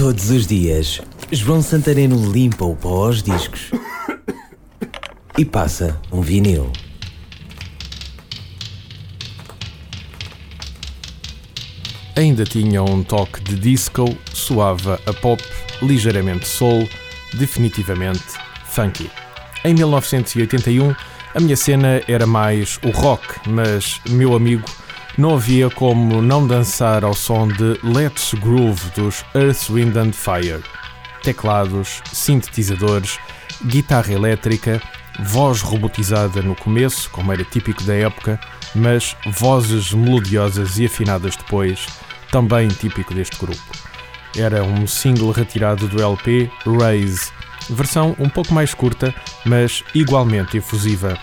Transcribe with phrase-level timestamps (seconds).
[0.00, 0.98] Todos os dias,
[1.30, 3.70] João Santareno limpa o pó aos discos
[5.36, 6.72] e passa um vinil.
[12.16, 15.44] Ainda tinha um toque de disco, soava a pop,
[15.82, 16.88] ligeiramente soul,
[17.34, 18.24] definitivamente
[18.64, 19.10] funky.
[19.62, 20.94] Em 1981,
[21.34, 24.64] a minha cena era mais o rock, mas, meu amigo,
[25.18, 30.62] não havia como não dançar ao som de Let's Groove dos Earth, Wind and Fire.
[31.22, 33.18] Teclados, sintetizadores,
[33.66, 34.80] guitarra elétrica,
[35.22, 38.40] voz robotizada no começo, como era típico da época,
[38.74, 41.86] mas vozes melodiosas e afinadas depois,
[42.30, 43.60] também típico deste grupo.
[44.36, 47.30] Era um single retirado do LP Raise,
[47.68, 51.18] versão um pouco mais curta, mas igualmente efusiva.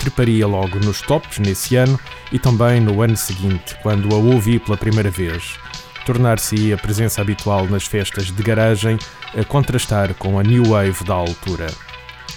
[0.00, 2.00] Treparia logo nos tops nesse ano
[2.32, 5.58] e também no ano seguinte, quando a ouvi pela primeira vez.
[6.06, 8.98] Tornar-se a presença habitual nas festas de garagem
[9.38, 11.66] a contrastar com a new wave da altura.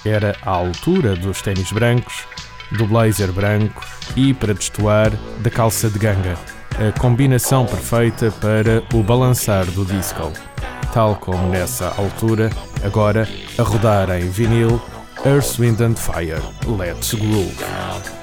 [0.06, 2.26] Era a altura dos ténis brancos,
[2.72, 3.82] do blazer branco
[4.14, 6.38] e, para destoar, da calça de ganga,
[6.78, 10.34] a combinação perfeita para o balançar do disco.
[10.94, 12.50] Tal como nessa altura,
[12.84, 13.28] agora
[13.58, 14.82] a rodar em vinil
[15.26, 18.23] Earth, Wind and Fire, Let's Groove.